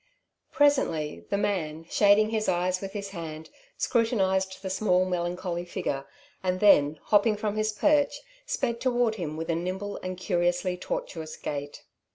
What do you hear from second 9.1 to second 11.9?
him with a nimble and curiously tortuous gait.